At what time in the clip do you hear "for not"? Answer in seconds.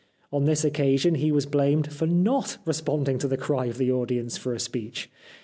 1.93-2.57